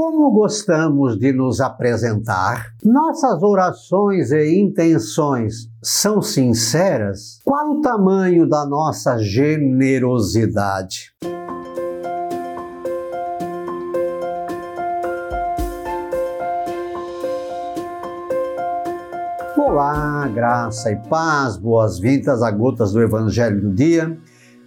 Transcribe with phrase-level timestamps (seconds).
[0.00, 2.68] Como gostamos de nos apresentar?
[2.84, 7.40] Nossas orações e intenções são sinceras?
[7.44, 11.12] Qual o tamanho da nossa generosidade?
[19.56, 24.16] Olá, graça e paz, boas-vindas a gotas do Evangelho do Dia.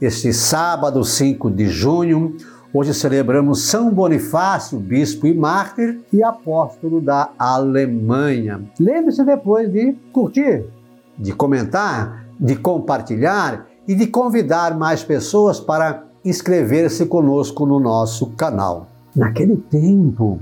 [0.00, 2.36] Este sábado, 5 de junho,
[2.72, 8.62] Hoje celebramos São Bonifácio, bispo e mártir e apóstolo da Alemanha.
[8.78, 10.66] Lembre-se depois de curtir,
[11.18, 18.86] de comentar, de compartilhar e de convidar mais pessoas para inscrever-se conosco no nosso canal.
[19.16, 20.38] Naquele tempo,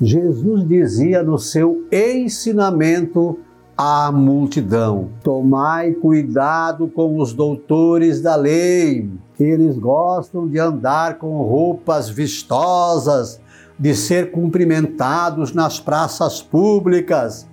[0.00, 3.38] Jesus dizia no seu ensinamento
[3.78, 9.08] à multidão: Tomai cuidado com os doutores da lei
[9.44, 13.40] eles gostam de andar com roupas vistosas,
[13.78, 17.46] de ser cumprimentados nas praças públicas,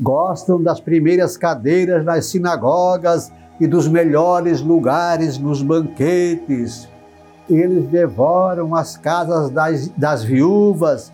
[0.00, 3.30] gostam das primeiras cadeiras nas sinagogas
[3.60, 6.88] e dos melhores lugares nos banquetes.
[7.50, 11.12] Eles devoram as casas das, das viúvas,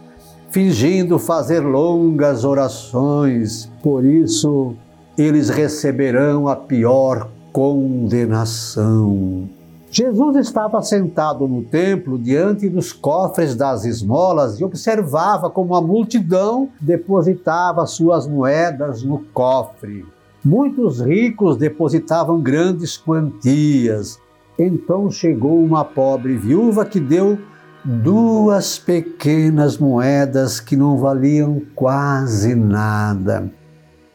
[0.54, 3.68] fingindo fazer longas orações.
[3.82, 4.76] Por isso,
[5.18, 9.48] eles receberão a pior condenação.
[9.90, 16.68] Jesus estava sentado no templo diante dos cofres das esmolas e observava como a multidão
[16.80, 20.06] depositava suas moedas no cofre.
[20.44, 24.20] Muitos ricos depositavam grandes quantias.
[24.56, 27.40] Então chegou uma pobre viúva que deu
[27.84, 33.50] duas pequenas moedas que não valiam quase nada.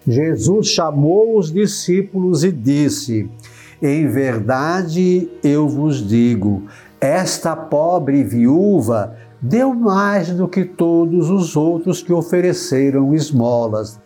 [0.08, 3.30] Jesus chamou os discípulos e disse:
[3.81, 6.64] em verdade eu vos digo:
[7.00, 14.00] esta pobre viúva deu mais do que todos os outros que ofereceram esmolas.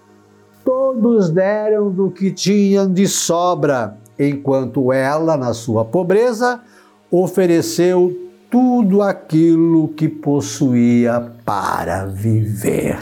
[0.63, 6.61] Todos deram do que tinham de sobra, enquanto ela, na sua pobreza,
[7.09, 8.15] ofereceu
[8.53, 12.99] tudo aquilo que possuía para viver.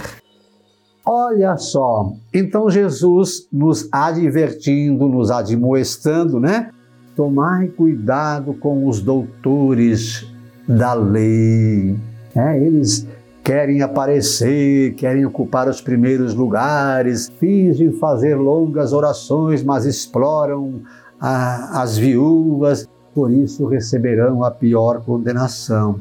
[1.06, 6.70] Olha só, então Jesus nos advertindo, nos admoestando, né?
[7.18, 10.26] Tomai cuidado com os doutores
[10.66, 11.98] da lei.
[12.34, 13.06] É, eles
[13.44, 20.80] querem aparecer, querem ocupar os primeiros lugares, fingem fazer longas orações, mas exploram
[21.20, 26.00] a, as viúvas, por isso receberão a pior condenação.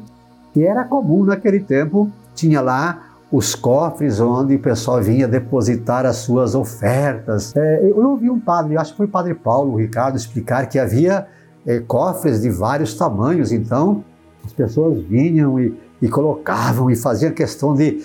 [0.55, 6.17] E era comum naquele tempo, tinha lá os cofres onde o pessoal vinha depositar as
[6.17, 7.55] suas ofertas.
[7.57, 11.27] É, eu ouvi um padre, acho que foi o padre Paulo Ricardo, explicar que havia
[11.65, 14.05] é, cofres de vários tamanhos, então
[14.45, 18.03] as pessoas vinham e, e colocavam e faziam questão de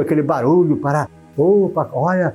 [0.00, 1.08] aquele barulho para,
[1.38, 2.34] opa, olha,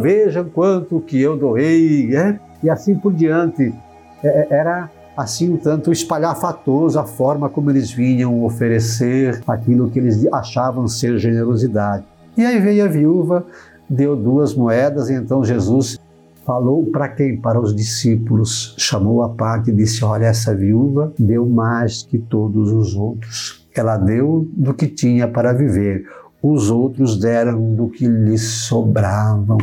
[0.00, 2.38] vejam quanto que eu doei, né?
[2.62, 3.74] e assim por diante.
[4.22, 10.24] É, era assim um tanto espalhafatoso a forma como eles vinham oferecer aquilo que eles
[10.32, 12.04] achavam ser generosidade.
[12.36, 13.44] E aí veio a viúva,
[13.90, 15.98] deu duas moedas, e então Jesus
[16.46, 17.36] falou para quem?
[17.36, 18.76] Para os discípulos.
[18.78, 23.68] Chamou a parte e disse: Olha, essa viúva deu mais que todos os outros.
[23.74, 26.06] Ela deu do que tinha para viver.
[26.40, 29.58] Os outros deram do que lhes sobravam.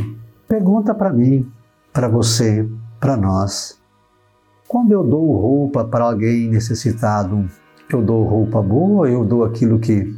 [0.50, 1.48] Pergunta para mim,
[1.94, 2.68] para você,
[3.00, 3.85] para nós.
[4.68, 7.48] Quando eu dou roupa para alguém necessitado,
[7.90, 10.12] eu dou roupa boa, eu dou aquilo que,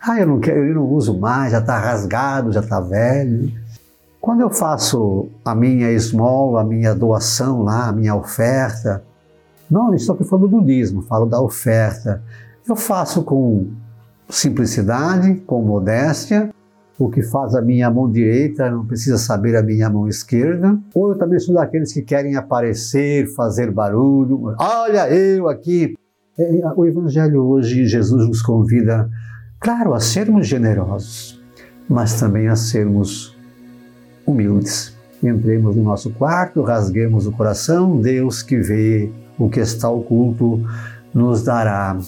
[0.00, 3.52] ah, eu não quero, eu não uso mais, já está rasgado, já está velho.
[4.20, 9.02] Quando eu faço a minha esmola, a minha doação lá, a minha oferta,
[9.68, 12.22] não estou aqui falando do dízimo, falo da oferta.
[12.68, 13.68] Eu faço com
[14.28, 16.50] simplicidade, com modéstia,
[16.98, 20.78] o que faz a minha mão direita não precisa saber a minha mão esquerda.
[20.94, 24.54] Ou eu também sou daqueles que querem aparecer, fazer barulho.
[24.58, 25.94] Olha, eu aqui.
[26.38, 29.08] É, é, o Evangelho hoje, Jesus nos convida,
[29.60, 31.42] claro, a sermos generosos,
[31.88, 33.36] mas também a sermos
[34.26, 34.96] humildes.
[35.22, 40.60] Entremos no nosso quarto, rasguemos o coração, Deus que vê o que está oculto
[41.14, 41.98] nos dará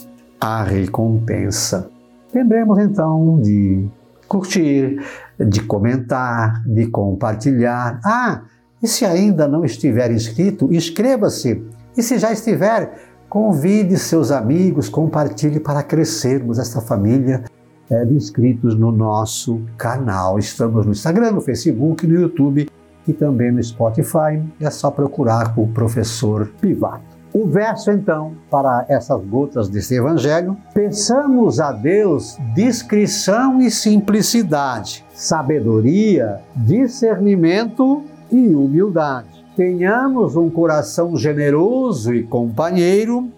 [0.41, 1.89] a recompensa.
[2.33, 3.87] Lembremos então de
[4.35, 5.01] curtir,
[5.39, 8.01] de comentar, de compartilhar.
[8.05, 8.43] Ah,
[8.83, 11.63] e se ainda não estiver inscrito, inscreva-se.
[11.97, 12.93] E se já estiver,
[13.29, 17.45] convide seus amigos, compartilhe para crescermos essa família
[17.89, 20.39] é, de inscritos no nosso canal.
[20.39, 22.69] Estamos no Instagram, no Facebook, no YouTube
[23.07, 24.43] e também no Spotify.
[24.59, 27.14] É só procurar por Professor Pivato.
[27.35, 36.39] O verso, então, para essas gotas desse evangelho, peçamos a Deus discrição e simplicidade, sabedoria,
[36.55, 39.45] discernimento e humildade.
[39.57, 43.29] Tenhamos um coração generoso e companheiro,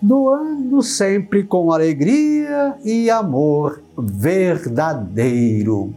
[0.00, 5.92] doando sempre com alegria e amor verdadeiro.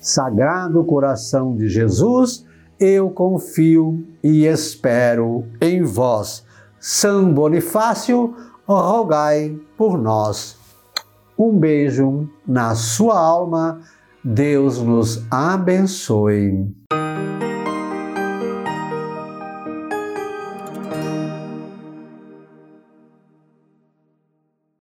[0.00, 2.46] Sagrado coração de Jesus,
[2.80, 6.42] eu confio e espero em vós.
[6.86, 8.36] São Bonifácio,
[8.66, 10.58] rogai por nós.
[11.38, 13.80] Um beijo na sua alma.
[14.22, 16.74] Deus nos abençoe.